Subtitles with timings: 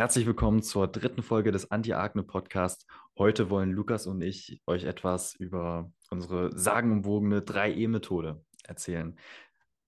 [0.00, 2.86] Herzlich willkommen zur dritten Folge des Anti-Akne Podcast.
[3.18, 9.18] Heute wollen Lukas und ich euch etwas über unsere sagenumwogene 3E-Methode erzählen.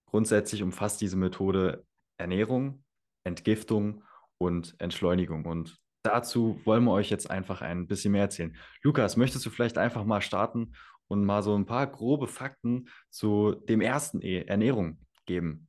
[0.04, 1.86] Grundsätzlich umfasst diese Methode
[2.18, 2.84] Ernährung,
[3.24, 4.04] Entgiftung
[4.36, 5.46] und Entschleunigung.
[5.46, 8.54] Und dazu wollen wir euch jetzt einfach ein bisschen mehr erzählen.
[8.82, 10.74] Lukas, möchtest du vielleicht einfach mal starten
[11.08, 15.68] und mal so ein paar grobe Fakten zu dem ersten E, Ernährung, geben?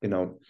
[0.00, 0.40] Genau.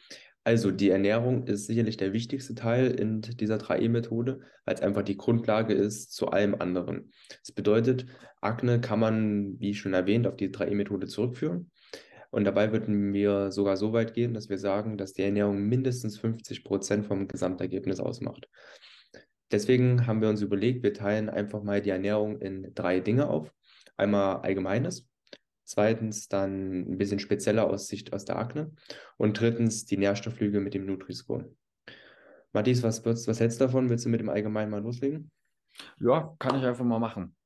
[0.51, 5.17] Also die Ernährung ist sicherlich der wichtigste Teil in dieser 3E-Methode, weil es einfach die
[5.17, 7.13] Grundlage ist zu allem anderen.
[7.45, 8.07] Das bedeutet,
[8.41, 11.71] Akne kann man, wie schon erwähnt, auf die 3E-Methode zurückführen.
[12.31, 16.19] Und dabei würden wir sogar so weit gehen, dass wir sagen, dass die Ernährung mindestens
[16.19, 18.49] 50 Prozent vom Gesamtergebnis ausmacht.
[19.53, 23.55] Deswegen haben wir uns überlegt, wir teilen einfach mal die Ernährung in drei Dinge auf.
[23.97, 25.09] Einmal Allgemeines,
[25.71, 28.73] Zweitens dann ein bisschen spezieller aus Sicht aus der Akne.
[29.19, 31.49] Und drittens die Nährstofflüge mit dem Nutri-Score.
[32.53, 33.89] Matthias, was, was hältst du davon?
[33.89, 35.31] Willst du mit dem Allgemeinen mal loslegen?
[36.01, 37.37] Ja, kann ich einfach mal machen.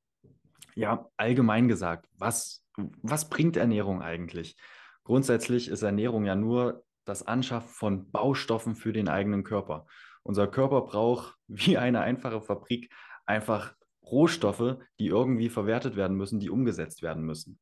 [0.73, 2.65] Ja, allgemein gesagt, was,
[3.03, 4.55] was bringt Ernährung eigentlich?
[5.03, 9.85] Grundsätzlich ist Ernährung ja nur das Anschaffen von Baustoffen für den eigenen Körper.
[10.23, 12.91] Unser Körper braucht wie eine einfache Fabrik
[13.27, 17.59] einfach Rohstoffe, die irgendwie verwertet werden müssen, die umgesetzt werden müssen.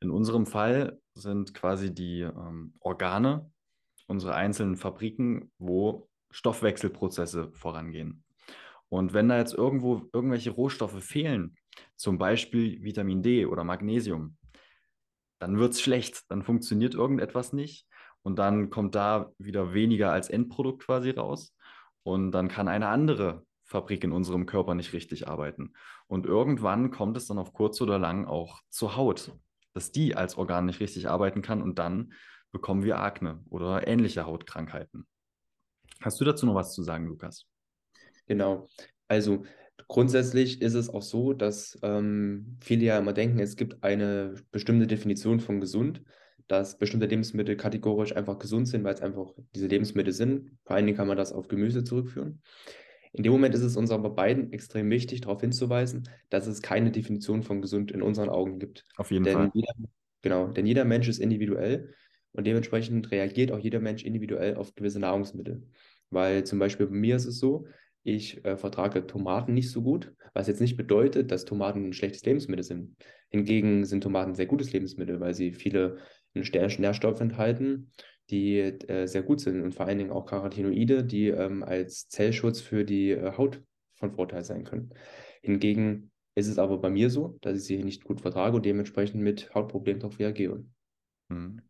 [0.00, 3.50] In unserem Fall sind quasi die ähm, Organe
[4.06, 8.24] unsere einzelnen Fabriken, wo Stoffwechselprozesse vorangehen.
[8.88, 11.56] Und wenn da jetzt irgendwo irgendwelche Rohstoffe fehlen,
[11.96, 14.36] zum Beispiel Vitamin D oder Magnesium,
[15.38, 17.86] dann wird es schlecht, dann funktioniert irgendetwas nicht
[18.22, 21.56] und dann kommt da wieder weniger als Endprodukt quasi raus
[22.02, 25.72] und dann kann eine andere Fabrik in unserem Körper nicht richtig arbeiten.
[26.06, 29.32] Und irgendwann kommt es dann auf kurz oder lang auch zur Haut
[29.74, 32.12] dass die als Organ nicht richtig arbeiten kann und dann
[32.52, 35.06] bekommen wir Akne oder ähnliche Hautkrankheiten.
[36.00, 37.46] Hast du dazu noch was zu sagen, Lukas?
[38.26, 38.68] Genau.
[39.08, 39.44] Also
[39.88, 44.86] grundsätzlich ist es auch so, dass ähm, viele ja immer denken, es gibt eine bestimmte
[44.86, 46.02] Definition von gesund,
[46.46, 50.52] dass bestimmte Lebensmittel kategorisch einfach gesund sind, weil es einfach diese Lebensmittel sind.
[50.64, 52.42] Vor allen Dingen kann man das auf Gemüse zurückführen.
[53.14, 56.90] In dem Moment ist es uns aber beiden extrem wichtig, darauf hinzuweisen, dass es keine
[56.90, 58.84] Definition von gesund in unseren Augen gibt.
[58.96, 59.50] Auf jeden denn Fall.
[59.54, 59.72] Jeder,
[60.20, 61.94] genau, denn jeder Mensch ist individuell
[62.32, 65.62] und dementsprechend reagiert auch jeder Mensch individuell auf gewisse Nahrungsmittel.
[66.10, 67.66] Weil zum Beispiel bei mir ist es so,
[68.02, 72.24] ich äh, vertrage Tomaten nicht so gut, was jetzt nicht bedeutet, dass Tomaten ein schlechtes
[72.24, 72.96] Lebensmittel sind.
[73.30, 75.98] Hingegen sind Tomaten ein sehr gutes Lebensmittel, weil sie viele
[76.34, 77.92] Nährstoffe enthalten,
[78.30, 82.60] die äh, sehr gut sind und vor allen Dingen auch Carotinoide, die ähm, als Zellschutz
[82.60, 83.62] für die äh, Haut
[83.94, 84.92] von Vorteil sein können.
[85.42, 89.22] Hingegen ist es aber bei mir so, dass ich sie nicht gut vertrage und dementsprechend
[89.22, 90.64] mit Hautproblemen darauf reagiere.
[91.28, 91.62] Mhm.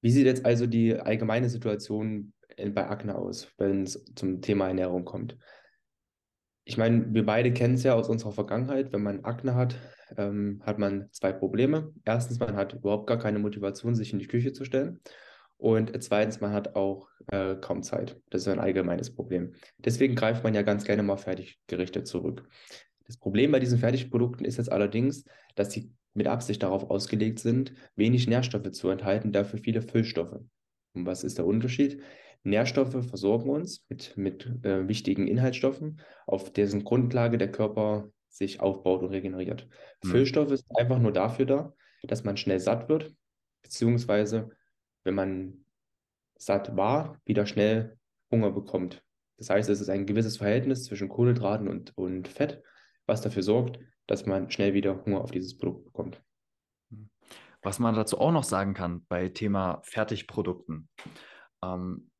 [0.00, 5.04] Wie sieht jetzt also die allgemeine Situation bei Akne aus, wenn es zum Thema Ernährung
[5.04, 5.38] kommt?
[6.64, 8.92] Ich meine, wir beide kennen es ja aus unserer Vergangenheit.
[8.92, 9.76] Wenn man Akne hat,
[10.16, 11.92] ähm, hat man zwei Probleme.
[12.04, 15.00] Erstens, man hat überhaupt gar keine Motivation, sich in die Küche zu stellen.
[15.56, 18.20] Und zweitens, man hat auch äh, kaum Zeit.
[18.30, 19.54] Das ist ein allgemeines Problem.
[19.78, 22.48] Deswegen greift man ja ganz gerne mal Fertiggerichte zurück.
[23.06, 25.24] Das Problem bei diesen Fertigprodukten ist jetzt allerdings,
[25.54, 30.40] dass sie mit Absicht darauf ausgelegt sind, wenig Nährstoffe zu enthalten, dafür viele Füllstoffe.
[30.94, 32.02] Und was ist der Unterschied?
[32.44, 39.02] Nährstoffe versorgen uns mit, mit äh, wichtigen Inhaltsstoffen, auf dessen Grundlage der Körper sich aufbaut
[39.02, 39.68] und regeneriert.
[40.02, 40.08] Mhm.
[40.08, 43.14] Füllstoff ist einfach nur dafür da, dass man schnell satt wird,
[43.62, 44.50] beziehungsweise
[45.04, 45.64] wenn man
[46.36, 47.96] satt war, wieder schnell
[48.30, 49.02] Hunger bekommt.
[49.36, 52.62] Das heißt, es ist ein gewisses Verhältnis zwischen Kohlenhydraten und, und Fett,
[53.06, 56.22] was dafür sorgt, dass man schnell wieder Hunger auf dieses Produkt bekommt.
[57.62, 60.88] Was man dazu auch noch sagen kann bei Thema Fertigprodukten.
[61.62, 62.10] Ähm,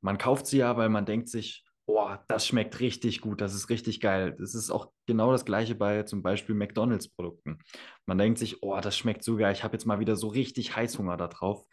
[0.00, 3.68] man kauft sie ja, weil man denkt sich, oh, das schmeckt richtig gut, das ist
[3.68, 4.36] richtig geil.
[4.38, 7.58] Das ist auch genau das gleiche bei zum Beispiel McDonalds-Produkten.
[8.06, 10.76] Man denkt sich, oh, das schmeckt so geil, ich habe jetzt mal wieder so richtig
[10.76, 11.64] Heißhunger da drauf.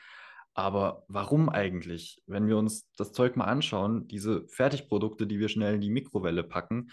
[0.54, 2.24] Aber warum eigentlich?
[2.26, 6.44] Wenn wir uns das Zeug mal anschauen, diese Fertigprodukte, die wir schnell in die Mikrowelle
[6.44, 6.90] packen,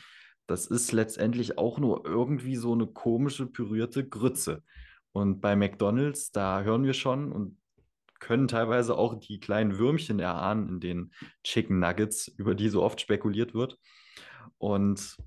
[0.47, 4.63] das ist letztendlich auch nur irgendwie so eine komische pürierte Grütze.
[5.13, 7.57] Und bei McDonald's, da hören wir schon, und
[8.25, 11.13] können teilweise auch die kleinen Würmchen erahnen in den
[11.45, 13.79] Chicken Nuggets, über die so oft spekuliert wird.
[14.57, 15.19] Und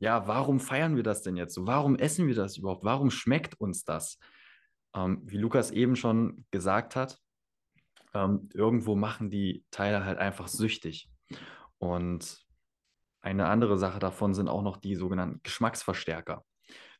[0.00, 1.56] ja, warum feiern wir das denn jetzt?
[1.60, 2.82] Warum essen wir das überhaupt?
[2.82, 4.18] Warum schmeckt uns das?
[4.92, 7.20] Ähm, wie Lukas eben schon gesagt hat,
[8.12, 11.08] ähm, irgendwo machen die Teile halt einfach süchtig.
[11.78, 12.44] Und
[13.20, 16.44] eine andere Sache davon sind auch noch die sogenannten Geschmacksverstärker.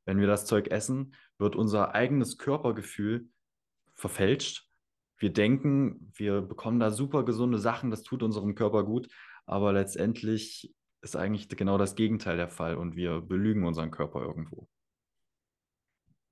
[0.05, 3.29] Wenn wir das Zeug essen, wird unser eigenes Körpergefühl
[3.97, 4.66] verfälscht
[5.19, 9.09] wir denken, wir bekommen da super gesunde Sachen, das tut unserem Körper gut,
[9.47, 14.69] aber letztendlich ist eigentlich genau das Gegenteil der Fall und wir belügen unseren Körper irgendwo.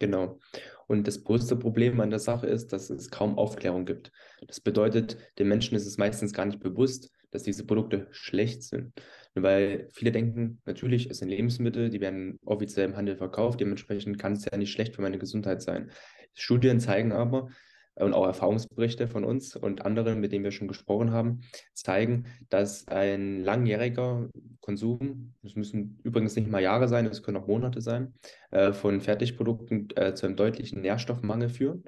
[0.00, 0.38] Genau.
[0.86, 4.10] Und das größte Problem an der Sache ist, dass es kaum Aufklärung gibt.
[4.46, 8.92] Das bedeutet, den Menschen ist es meistens gar nicht bewusst, dass diese Produkte schlecht sind.
[9.34, 14.34] Weil viele denken, natürlich, es sind Lebensmittel, die werden offiziell im Handel verkauft, dementsprechend kann
[14.34, 15.90] es ja nicht schlecht für meine Gesundheit sein.
[16.34, 17.48] Studien zeigen aber,
[17.96, 21.42] und auch Erfahrungsberichte von uns und anderen, mit denen wir schon gesprochen haben,
[21.74, 24.28] zeigen, dass ein langjähriger
[24.60, 28.14] Konsum, das müssen übrigens nicht mal Jahre sein, das können auch Monate sein,
[28.50, 31.84] äh, von Fertigprodukten äh, zu einem deutlichen Nährstoffmangel führen.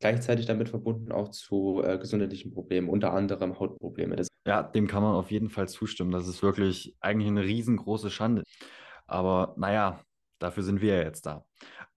[0.00, 4.16] Gleichzeitig damit verbunden auch zu äh, gesundheitlichen Problemen, unter anderem Hautprobleme.
[4.16, 6.10] Das ja, dem kann man auf jeden Fall zustimmen.
[6.10, 8.42] Das ist wirklich eigentlich eine riesengroße Schande.
[9.06, 10.00] Aber naja,
[10.40, 11.44] dafür sind wir ja jetzt da.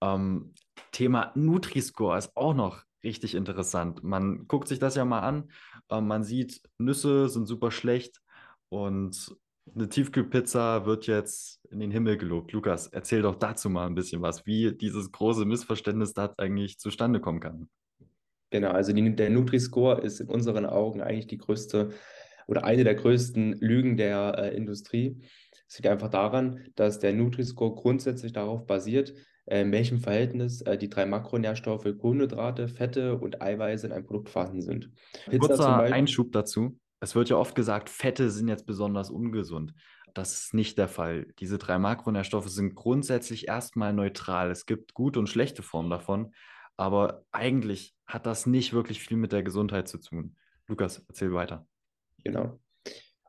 [0.00, 0.54] Ähm,
[0.92, 4.02] Thema Nutri-Score ist auch noch richtig interessant.
[4.02, 5.50] Man guckt sich das ja mal an.
[5.88, 8.20] Äh, man sieht, Nüsse sind super schlecht
[8.68, 9.34] und
[9.74, 12.52] eine Tiefkühlpizza wird jetzt in den Himmel gelobt.
[12.52, 17.20] Lukas, erzähl doch dazu mal ein bisschen was, wie dieses große Missverständnis da eigentlich zustande
[17.20, 17.68] kommen kann.
[18.50, 21.90] Genau, also die, der Nutri-Score ist in unseren Augen eigentlich die größte
[22.46, 25.20] oder eine der größten Lügen der äh, Industrie.
[25.68, 29.14] Es liegt einfach daran, dass der Nutri-Score grundsätzlich darauf basiert,
[29.46, 34.28] äh, in welchem Verhältnis äh, die drei Makronährstoffe Kohlenhydrate, Fette und Eiweiße in einem Produkt
[34.28, 34.90] vorhanden sind.
[35.28, 36.78] Pizza Kurzer Einschub dazu.
[37.00, 39.74] Es wird ja oft gesagt, Fette sind jetzt besonders ungesund.
[40.14, 41.26] Das ist nicht der Fall.
[41.40, 44.50] Diese drei Makronährstoffe sind grundsätzlich erstmal neutral.
[44.50, 46.32] Es gibt gute und schlechte Formen davon,
[46.76, 50.36] aber eigentlich hat das nicht wirklich viel mit der Gesundheit zu tun.
[50.68, 51.66] Lukas, erzähl weiter.
[52.24, 52.58] Genau.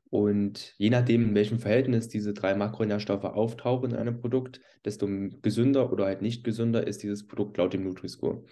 [0.09, 5.07] Und je nachdem, in welchem Verhältnis diese drei Makronährstoffe auftauchen in einem Produkt, desto
[5.41, 8.43] gesünder oder halt nicht gesünder ist dieses Produkt laut dem Nutri-Score.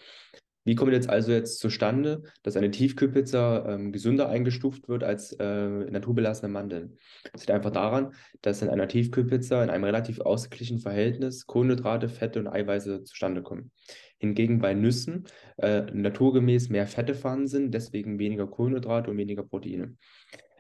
[0.68, 5.68] Wie kommt jetzt also jetzt zustande, dass eine Tiefkühlpizza ähm, gesünder eingestuft wird als äh,
[5.68, 6.98] naturbelassene Mandeln?
[7.32, 12.40] Das liegt einfach daran, dass in einer Tiefkühlpizza in einem relativ ausgeglichenen Verhältnis Kohlenhydrate, Fette
[12.40, 13.72] und Eiweiße zustande kommen.
[14.18, 15.28] Hingegen bei Nüssen
[15.58, 19.96] äh, naturgemäß mehr Fette vorhanden sind, deswegen weniger Kohlenhydrate und weniger Proteine.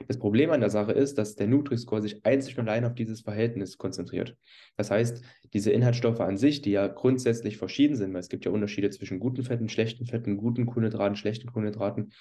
[0.07, 3.21] Das Problem an der Sache ist, dass der Nutri-Score sich einzig und allein auf dieses
[3.21, 4.35] Verhältnis konzentriert.
[4.75, 8.51] Das heißt, diese Inhaltsstoffe an sich, die ja grundsätzlich verschieden sind, weil es gibt ja
[8.51, 12.11] Unterschiede zwischen guten Fetten, schlechten Fetten, guten Kohlenhydraten, schlechten Kohlenhydraten,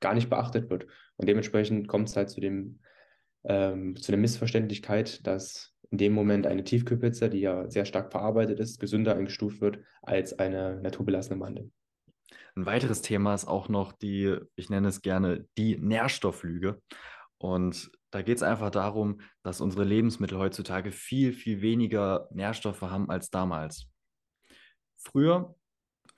[0.00, 0.86] gar nicht beachtet wird.
[1.16, 2.80] Und dementsprechend kommt es halt zu dem
[3.44, 8.60] ähm, zu der Missverständlichkeit, dass in dem Moment eine Tiefkühlpizza, die ja sehr stark verarbeitet
[8.60, 11.70] ist, gesünder eingestuft wird als eine naturbelassene Mandel.
[12.54, 16.80] Ein weiteres Thema ist auch noch die, ich nenne es gerne, die Nährstofflüge.
[17.42, 23.10] Und da geht es einfach darum, dass unsere Lebensmittel heutzutage viel, viel weniger Nährstoffe haben
[23.10, 23.88] als damals.
[24.96, 25.52] Früher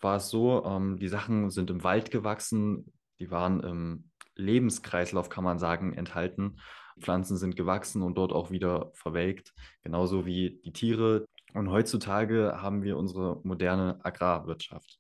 [0.01, 5.45] war es so, ähm, die Sachen sind im Wald gewachsen, die waren im Lebenskreislauf, kann
[5.45, 6.61] man sagen, enthalten.
[7.01, 11.27] Pflanzen sind gewachsen und dort auch wieder verwelkt, genauso wie die Tiere.
[11.55, 14.99] Und heutzutage haben wir unsere moderne Agrarwirtschaft.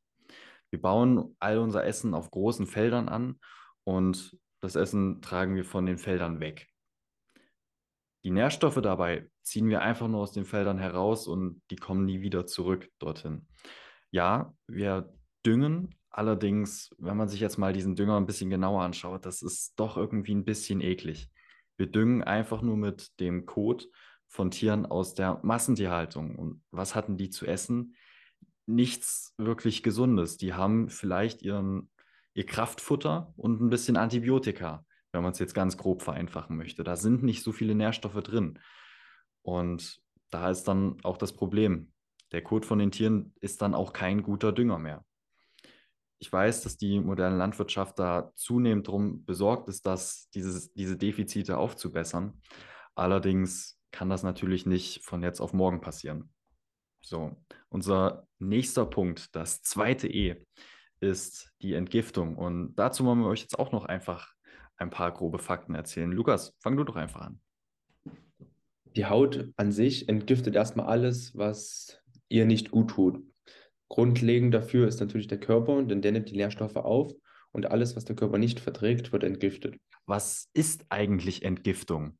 [0.70, 3.38] Wir bauen all unser Essen auf großen Feldern an
[3.84, 6.68] und das Essen tragen wir von den Feldern weg.
[8.24, 12.22] Die Nährstoffe dabei ziehen wir einfach nur aus den Feldern heraus und die kommen nie
[12.22, 13.46] wieder zurück dorthin.
[14.10, 15.12] Ja, wir
[15.44, 19.74] düngen, allerdings, wenn man sich jetzt mal diesen Dünger ein bisschen genauer anschaut, das ist
[19.76, 21.30] doch irgendwie ein bisschen eklig.
[21.76, 23.88] Wir düngen einfach nur mit dem Kot
[24.28, 26.36] von Tieren aus der Massentierhaltung.
[26.36, 27.96] Und was hatten die zu essen?
[28.64, 30.38] Nichts wirklich Gesundes.
[30.38, 31.90] Die haben vielleicht ihren
[32.34, 36.84] ihr Kraftfutter und ein bisschen Antibiotika, wenn man es jetzt ganz grob vereinfachen möchte.
[36.84, 38.58] Da sind nicht so viele Nährstoffe drin.
[39.42, 40.00] Und
[40.30, 41.92] da ist dann auch das Problem.
[42.32, 45.04] Der Kot von den Tieren ist dann auch kein guter Dünger mehr.
[46.18, 51.58] Ich weiß, dass die moderne Landwirtschaft da zunehmend darum besorgt ist, dass dieses, diese Defizite
[51.58, 52.40] aufzubessern.
[52.94, 56.32] Allerdings kann das natürlich nicht von jetzt auf morgen passieren.
[57.00, 57.36] So,
[57.68, 60.44] unser nächster Punkt, das zweite E,
[61.00, 62.36] ist die Entgiftung.
[62.36, 64.32] Und dazu wollen wir euch jetzt auch noch einfach
[64.76, 66.10] ein paar grobe Fakten erzählen.
[66.10, 67.40] Lukas, fang du doch einfach an.
[68.96, 73.22] Die Haut an sich entgiftet erstmal alles, was ihr nicht gut tut.
[73.88, 77.12] Grundlegend dafür ist natürlich der Körper, denn der nimmt die Nährstoffe auf
[77.52, 79.76] und alles, was der Körper nicht verträgt, wird entgiftet.
[80.06, 82.18] Was ist eigentlich Entgiftung?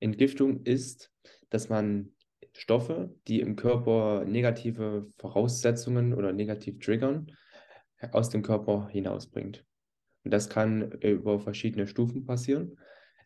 [0.00, 1.10] Entgiftung ist,
[1.50, 2.14] dass man
[2.56, 7.32] Stoffe, die im Körper negative Voraussetzungen oder negativ triggern,
[8.12, 9.64] aus dem Körper hinausbringt.
[10.24, 12.78] Und das kann über verschiedene Stufen passieren.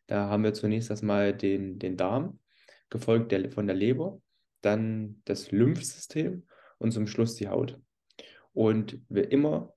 [0.07, 2.41] Da haben wir zunächst erstmal den, den Darm,
[2.91, 4.21] gefolgt der, von der Leber,
[4.63, 6.47] dann das Lymphsystem
[6.79, 7.79] und zum Schluss die Haut.
[8.53, 9.75] Und wer immer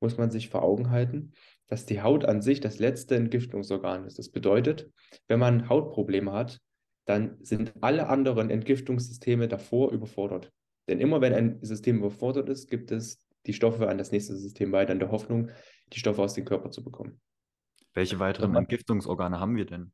[0.00, 1.32] muss man sich vor Augen halten,
[1.66, 4.18] dass die Haut an sich das letzte Entgiftungsorgan ist.
[4.18, 4.90] Das bedeutet,
[5.26, 6.60] wenn man Hautprobleme hat,
[7.06, 10.52] dann sind alle anderen Entgiftungssysteme davor überfordert.
[10.88, 14.72] Denn immer wenn ein System überfordert ist, gibt es die Stoffe an das nächste System
[14.72, 15.50] weiter in der Hoffnung,
[15.92, 17.20] die Stoffe aus dem Körper zu bekommen.
[17.94, 19.92] Welche weiteren Entgiftungsorgane haben wir denn?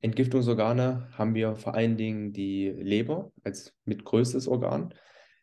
[0.00, 4.94] Entgiftungsorgane haben wir vor allen Dingen die Leber als mitgrößtes Organ,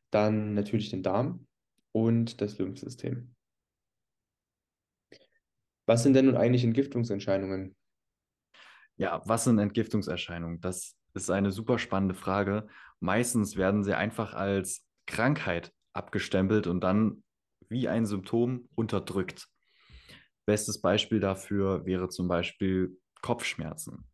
[0.10, 1.46] dann natürlich den Darm
[1.92, 3.36] und das Lymphsystem.
[5.86, 7.77] Was sind denn nun eigentlich Entgiftungserscheinungen?
[8.98, 10.60] Ja, was sind Entgiftungserscheinungen?
[10.62, 12.68] Das ist eine super spannende Frage.
[13.00, 17.24] Meistens werden sie einfach als Krankheit abgestempelt und dann
[17.70, 19.48] wie ein Symptom unterdrückt.
[20.46, 24.06] Bestes Beispiel dafür wäre zum Beispiel Kopfschmerzen.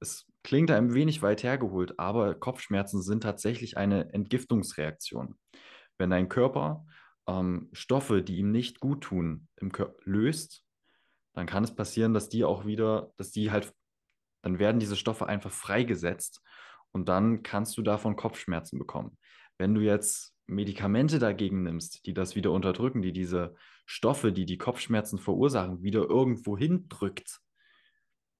[0.00, 5.36] Es klingt ein wenig weit hergeholt, aber Kopfschmerzen sind tatsächlich eine Entgiftungsreaktion.
[5.98, 6.86] Wenn dein Körper
[7.26, 9.48] ähm, Stoffe, die ihm nicht gut tun,
[10.04, 10.64] löst,
[11.34, 13.72] dann kann es passieren, dass die auch wieder, dass die halt,
[14.44, 16.42] dann werden diese Stoffe einfach freigesetzt
[16.92, 19.16] und dann kannst du davon Kopfschmerzen bekommen.
[19.56, 24.58] Wenn du jetzt Medikamente dagegen nimmst, die das wieder unterdrücken, die diese Stoffe, die die
[24.58, 27.40] Kopfschmerzen verursachen, wieder irgendwo hindrückt,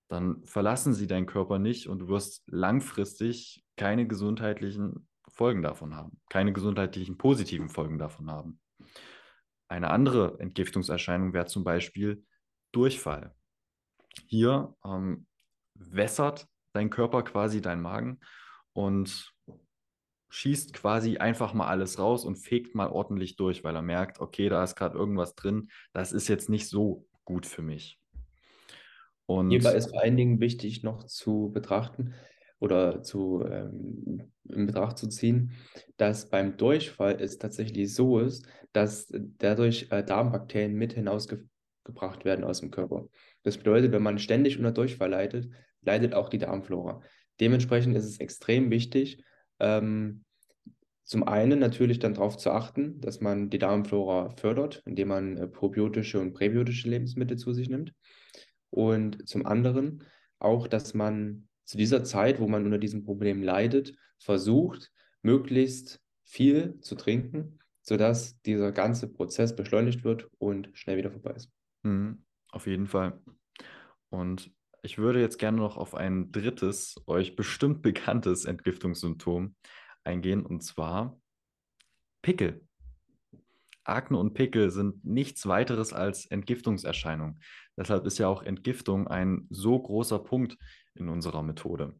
[0.08, 6.20] dann verlassen sie deinen Körper nicht und du wirst langfristig keine gesundheitlichen Folgen davon haben,
[6.28, 8.60] keine gesundheitlichen positiven Folgen davon haben.
[9.68, 12.26] Eine andere Entgiftungserscheinung wäre zum Beispiel
[12.72, 13.34] Durchfall.
[14.26, 15.26] Hier ähm,
[15.74, 18.20] wässert dein Körper quasi deinen Magen
[18.72, 19.32] und
[20.30, 24.48] schießt quasi einfach mal alles raus und fegt mal ordentlich durch, weil er merkt, okay,
[24.48, 28.00] da ist gerade irgendwas drin, das ist jetzt nicht so gut für mich.
[29.26, 32.14] Und Hierbei ist vor allen Dingen wichtig noch zu betrachten
[32.58, 35.52] oder zu, ähm, in Betracht zu ziehen,
[35.96, 41.48] dass beim Durchfall es tatsächlich so ist, dass dadurch äh, Darmbakterien mit hinausge
[41.84, 43.08] gebracht werden aus dem Körper.
[43.44, 45.48] Das bedeutet, wenn man ständig unter Durchfall leidet,
[45.82, 47.00] leidet auch die Darmflora.
[47.40, 49.22] Dementsprechend ist es extrem wichtig,
[49.60, 50.24] ähm,
[51.04, 55.46] zum einen natürlich dann darauf zu achten, dass man die Darmflora fördert, indem man äh,
[55.46, 57.92] probiotische und präbiotische Lebensmittel zu sich nimmt.
[58.70, 60.02] Und zum anderen
[60.38, 64.90] auch, dass man zu dieser Zeit, wo man unter diesem Problem leidet, versucht,
[65.22, 71.50] möglichst viel zu trinken, sodass dieser ganze Prozess beschleunigt wird und schnell wieder vorbei ist.
[71.82, 72.24] Mhm,
[72.54, 73.20] auf jeden Fall.
[74.10, 79.54] Und ich würde jetzt gerne noch auf ein drittes, euch bestimmt bekanntes Entgiftungssymptom
[80.04, 81.18] eingehen, und zwar
[82.22, 82.66] Pickel.
[83.84, 87.40] Akne und Pickel sind nichts weiteres als Entgiftungserscheinungen.
[87.76, 90.56] Deshalb ist ja auch Entgiftung ein so großer Punkt
[90.94, 91.98] in unserer Methode.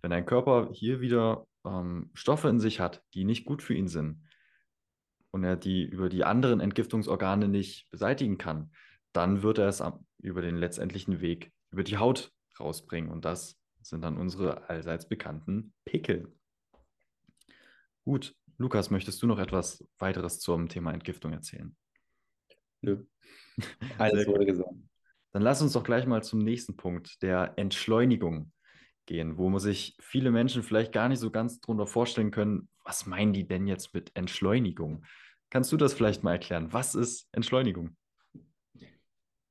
[0.00, 3.88] Wenn dein Körper hier wieder ähm, Stoffe in sich hat, die nicht gut für ihn
[3.88, 4.22] sind
[5.30, 8.70] und er die über die anderen Entgiftungsorgane nicht beseitigen kann,
[9.14, 9.82] dann wird er es
[10.18, 13.10] über den letztendlichen Weg über die Haut rausbringen.
[13.10, 16.32] Und das sind dann unsere allseits bekannten Pickel.
[18.04, 21.74] Gut, Lukas, möchtest du noch etwas weiteres zum Thema Entgiftung erzählen?
[22.82, 23.04] Nö.
[23.98, 24.74] Alles wurde gesagt.
[25.32, 28.52] Dann lass uns doch gleich mal zum nächsten Punkt, der Entschleunigung
[29.06, 33.06] gehen, wo man sich viele Menschen vielleicht gar nicht so ganz drunter vorstellen können, was
[33.06, 35.04] meinen die denn jetzt mit Entschleunigung?
[35.50, 36.72] Kannst du das vielleicht mal erklären?
[36.72, 37.96] Was ist Entschleunigung?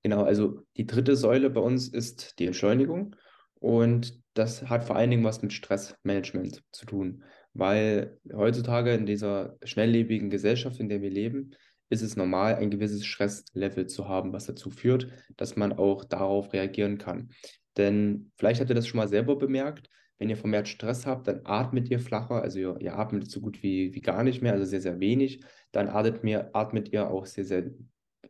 [0.03, 3.15] Genau, also die dritte Säule bei uns ist die Entschleunigung
[3.55, 9.55] und das hat vor allen Dingen was mit Stressmanagement zu tun, weil heutzutage in dieser
[9.63, 11.51] schnelllebigen Gesellschaft, in der wir leben,
[11.89, 15.07] ist es normal, ein gewisses Stresslevel zu haben, was dazu führt,
[15.37, 17.29] dass man auch darauf reagieren kann.
[17.77, 21.41] Denn vielleicht habt ihr das schon mal selber bemerkt, wenn ihr vermehrt Stress habt, dann
[21.43, 24.65] atmet ihr flacher, also ihr, ihr atmet so gut wie, wie gar nicht mehr, also
[24.65, 25.43] sehr, sehr wenig.
[25.71, 27.71] Dann atmet, mir, atmet ihr auch sehr, sehr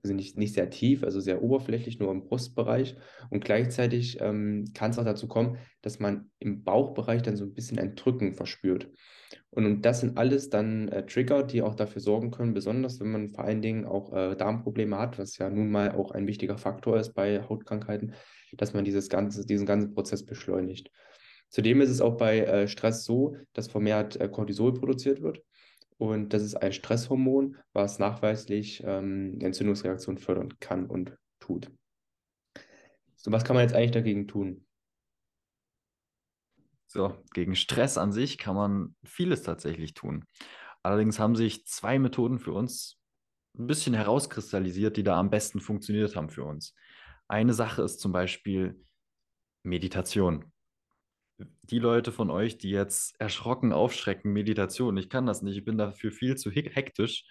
[0.04, 2.98] also nicht, nicht sehr tief, also sehr oberflächlich, nur im Brustbereich.
[3.30, 7.54] Und gleichzeitig ähm, kann es auch dazu kommen, dass man im Bauchbereich dann so ein
[7.54, 8.90] bisschen ein Drücken verspürt.
[9.50, 13.12] Und, und das sind alles dann äh, Trigger, die auch dafür sorgen können, besonders wenn
[13.12, 16.58] man vor allen Dingen auch äh, Darmprobleme hat, was ja nun mal auch ein wichtiger
[16.58, 18.14] Faktor ist bei Hautkrankheiten,
[18.54, 20.92] dass man dieses ganze, diesen ganzen Prozess beschleunigt.
[21.50, 25.44] Zudem ist es auch bei äh, Stress so, dass vermehrt äh, Cortisol produziert wird.
[25.98, 31.72] Und das ist ein Stresshormon, was nachweislich ähm, Entzündungsreaktionen fördern kann und tut.
[33.16, 34.66] So, was kann man jetzt eigentlich dagegen tun?
[36.88, 40.26] So, gegen Stress an sich kann man vieles tatsächlich tun.
[40.84, 43.00] Allerdings haben sich zwei Methoden für uns
[43.58, 46.76] ein bisschen herauskristallisiert, die da am besten funktioniert haben für uns.
[47.28, 48.84] Eine Sache ist zum Beispiel
[49.64, 50.53] Meditation
[51.64, 55.78] die Leute von euch, die jetzt erschrocken aufschrecken, Meditation, ich kann das nicht, ich bin
[55.78, 57.26] dafür viel zu hektisch.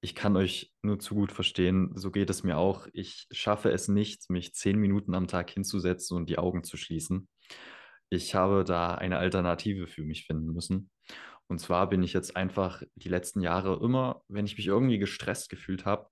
[0.00, 1.92] ich kann euch nur zu gut verstehen.
[1.96, 2.86] So geht es mir auch.
[2.92, 7.28] Ich schaffe es nicht, mich zehn Minuten am Tag hinzusetzen und die Augen zu schließen.
[8.10, 10.90] Ich habe da eine Alternative für mich finden müssen.
[11.48, 15.48] Und zwar bin ich jetzt einfach die letzten Jahre immer, wenn ich mich irgendwie gestresst
[15.48, 16.08] gefühlt habe,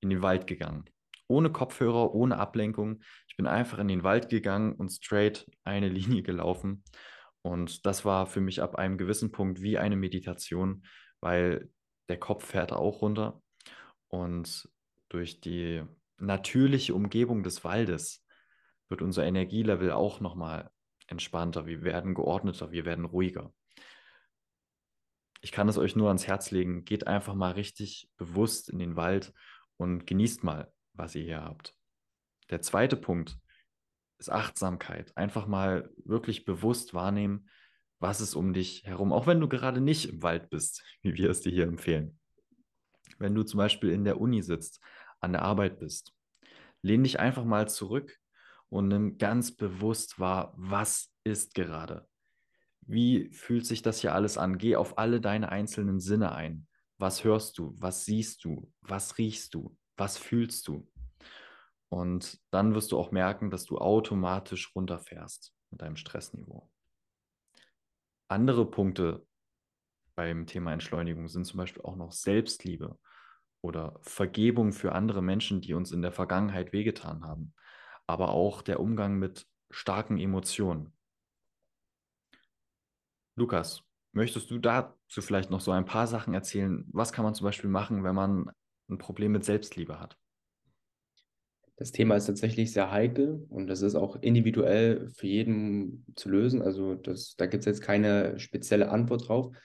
[0.00, 0.84] in den Wald gegangen.
[1.28, 3.02] Ohne Kopfhörer, ohne Ablenkung.
[3.40, 6.84] Bin einfach in den Wald gegangen und straight eine Linie gelaufen.
[7.40, 10.84] Und das war für mich ab einem gewissen Punkt wie eine Meditation,
[11.20, 11.70] weil
[12.10, 13.40] der Kopf fährt auch runter.
[14.08, 14.68] Und
[15.08, 15.82] durch die
[16.18, 18.26] natürliche Umgebung des Waldes
[18.90, 20.70] wird unser Energielevel auch nochmal
[21.06, 21.64] entspannter.
[21.64, 23.54] Wir werden geordneter, wir werden ruhiger.
[25.40, 26.84] Ich kann es euch nur ans Herz legen.
[26.84, 29.32] Geht einfach mal richtig bewusst in den Wald
[29.78, 31.79] und genießt mal, was ihr hier habt.
[32.50, 33.38] Der zweite Punkt
[34.18, 35.16] ist Achtsamkeit.
[35.16, 37.48] Einfach mal wirklich bewusst wahrnehmen,
[38.00, 41.30] was ist um dich herum, auch wenn du gerade nicht im Wald bist, wie wir
[41.30, 42.18] es dir hier empfehlen.
[43.18, 44.80] Wenn du zum Beispiel in der Uni sitzt,
[45.20, 46.12] an der Arbeit bist,
[46.82, 48.18] lehn dich einfach mal zurück
[48.68, 52.08] und nimm ganz bewusst wahr, was ist gerade.
[52.80, 54.58] Wie fühlt sich das hier alles an?
[54.58, 56.66] Geh auf alle deine einzelnen Sinne ein.
[56.96, 57.74] Was hörst du?
[57.78, 58.72] Was siehst du?
[58.80, 59.76] Was riechst du?
[59.96, 60.88] Was fühlst du?
[61.90, 66.70] Und dann wirst du auch merken, dass du automatisch runterfährst mit deinem Stressniveau.
[68.28, 69.26] Andere Punkte
[70.14, 72.98] beim Thema Entschleunigung sind zum Beispiel auch noch Selbstliebe
[73.60, 77.54] oder Vergebung für andere Menschen, die uns in der Vergangenheit wehgetan haben,
[78.06, 80.96] aber auch der Umgang mit starken Emotionen.
[83.34, 83.82] Lukas,
[84.12, 86.84] möchtest du dazu vielleicht noch so ein paar Sachen erzählen?
[86.92, 88.50] Was kann man zum Beispiel machen, wenn man
[88.88, 90.16] ein Problem mit Selbstliebe hat?
[91.80, 96.60] Das Thema ist tatsächlich sehr heikel und das ist auch individuell für jeden zu lösen.
[96.60, 99.56] Also das, da gibt es jetzt keine spezielle Antwort drauf.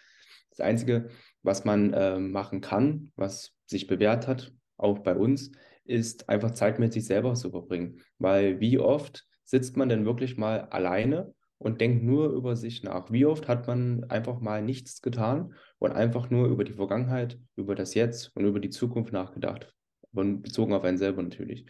[0.49, 1.09] Das Einzige,
[1.43, 5.51] was man äh, machen kann, was sich bewährt hat, auch bei uns,
[5.83, 7.99] ist einfach Zeit mit sich selber zu verbringen.
[8.17, 13.11] Weil wie oft sitzt man denn wirklich mal alleine und denkt nur über sich nach?
[13.11, 17.75] Wie oft hat man einfach mal nichts getan und einfach nur über die Vergangenheit, über
[17.75, 19.73] das Jetzt und über die Zukunft nachgedacht?
[20.13, 21.65] Bezogen auf einen selber natürlich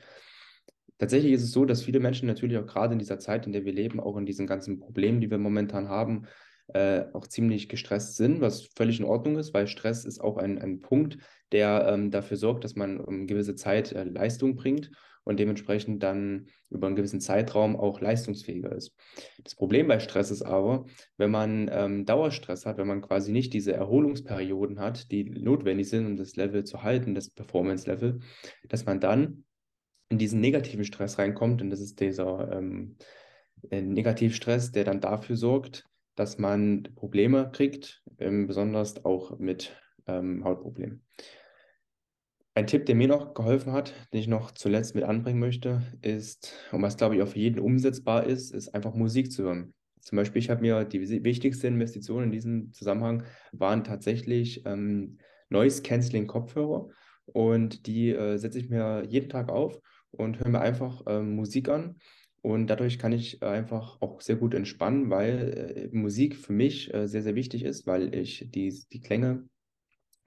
[0.98, 3.66] tatsächlich ist es so, dass viele Menschen natürlich auch gerade in dieser Zeit, in der
[3.66, 6.28] wir leben, auch in diesen ganzen Problemen, die wir momentan haben,
[6.74, 10.60] äh, auch ziemlich gestresst sind, was völlig in Ordnung ist, weil Stress ist auch ein,
[10.60, 11.18] ein Punkt,
[11.52, 14.90] der ähm, dafür sorgt, dass man um eine gewisse Zeit äh, Leistung bringt
[15.26, 18.96] und dementsprechend dann über einen gewissen Zeitraum auch leistungsfähiger ist.
[19.44, 20.86] Das Problem bei Stress ist aber,
[21.18, 26.06] wenn man ähm, Dauerstress hat, wenn man quasi nicht diese Erholungsperioden hat, die notwendig sind,
[26.06, 28.20] um das Level zu halten, das Performance-Level,
[28.70, 29.44] dass man dann
[30.10, 31.62] in diesen negativen Stress reinkommt.
[31.62, 32.98] Und das ist dieser ähm,
[33.70, 39.76] äh, Negativstress, der dann dafür sorgt, dass man Probleme kriegt, ähm, besonders auch mit
[40.08, 41.04] ähm, Hautproblemen.
[42.58, 46.54] Ein Tipp, der mir noch geholfen hat, den ich noch zuletzt mit anbringen möchte, ist,
[46.72, 49.74] und was glaube ich auch für jeden umsetzbar ist, ist einfach Musik zu hören.
[50.00, 55.18] Zum Beispiel, ich habe mir die wichtigste Investition in diesem Zusammenhang waren tatsächlich ähm,
[55.50, 56.88] Noise Canceling Kopfhörer
[57.26, 59.82] und die äh, setze ich mir jeden Tag auf
[60.18, 61.98] und höre mir einfach ähm, Musik an.
[62.42, 67.08] Und dadurch kann ich einfach auch sehr gut entspannen, weil äh, Musik für mich äh,
[67.08, 69.50] sehr, sehr wichtig ist, weil ich die, die Klänge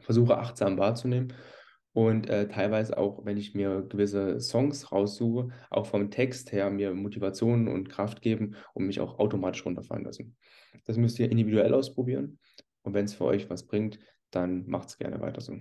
[0.01, 1.33] versuche achtsam wahrzunehmen.
[1.92, 6.94] Und äh, teilweise auch, wenn ich mir gewisse Songs raussuche, auch vom Text her mir
[6.94, 10.37] Motivation und Kraft geben und mich auch automatisch runterfallen lassen.
[10.85, 12.38] Das müsst ihr individuell ausprobieren.
[12.83, 13.98] Und wenn es für euch was bringt,
[14.31, 15.57] dann macht es gerne weiter so.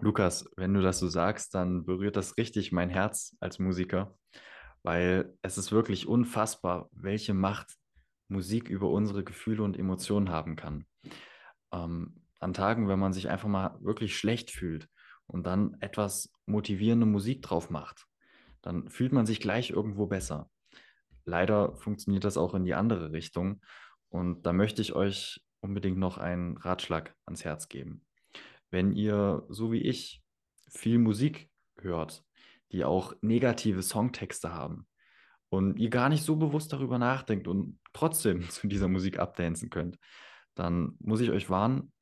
[0.00, 4.16] Lukas, wenn du das so sagst, dann berührt das richtig mein Herz als Musiker,
[4.82, 7.76] weil es ist wirklich unfassbar, welche Macht
[8.28, 10.86] Musik über unsere Gefühle und Emotionen haben kann.
[11.72, 14.88] Ähm, an Tagen, wenn man sich einfach mal wirklich schlecht fühlt
[15.26, 18.06] und dann etwas motivierende Musik drauf macht,
[18.62, 20.50] dann fühlt man sich gleich irgendwo besser.
[21.24, 23.60] Leider funktioniert das auch in die andere Richtung
[24.08, 28.04] und da möchte ich euch unbedingt noch einen Ratschlag ans Herz geben
[28.72, 30.22] wenn ihr, so wie ich,
[30.68, 32.24] viel Musik hört,
[32.72, 34.88] die auch negative Songtexte haben
[35.50, 39.98] und ihr gar nicht so bewusst darüber nachdenkt und trotzdem zu dieser Musik abdancen könnt,
[40.54, 41.92] dann muss ich euch warnen,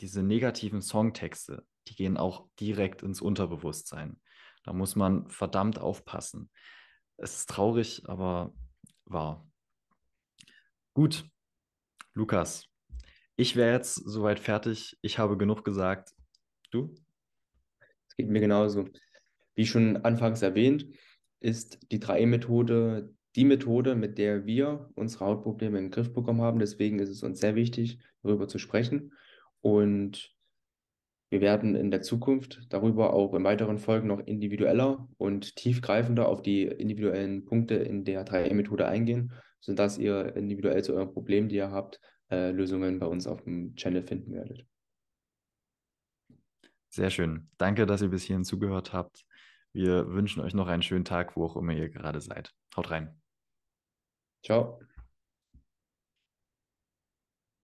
[0.00, 4.20] diese negativen Songtexte, die gehen auch direkt ins Unterbewusstsein.
[4.64, 6.50] Da muss man verdammt aufpassen.
[7.16, 8.52] Es ist traurig, aber
[9.06, 9.48] wahr.
[10.94, 11.28] Gut,
[12.14, 12.67] Lukas,
[13.38, 14.98] ich wäre jetzt soweit fertig.
[15.00, 16.12] Ich habe genug gesagt.
[16.70, 16.94] Du?
[18.08, 18.88] Es geht mir genauso.
[19.54, 20.86] Wie schon anfangs erwähnt,
[21.40, 26.58] ist die 3E-Methode die Methode, mit der wir unsere Hautprobleme in den Griff bekommen haben.
[26.58, 29.12] Deswegen ist es uns sehr wichtig, darüber zu sprechen.
[29.60, 30.34] Und
[31.30, 36.40] Wir werden in der Zukunft darüber auch in weiteren Folgen noch individueller und tiefgreifender auf
[36.40, 41.70] die individuellen Punkte in der 3E-Methode eingehen, sodass ihr individuell zu euren Problemen, die ihr
[41.70, 44.66] habt, äh, Lösungen bei uns auf dem Channel finden werdet.
[46.90, 47.50] Sehr schön.
[47.58, 49.24] Danke, dass ihr bis hierhin zugehört habt.
[49.72, 52.52] Wir wünschen euch noch einen schönen Tag, wo auch immer ihr gerade seid.
[52.74, 53.20] Haut rein.
[54.42, 54.80] Ciao.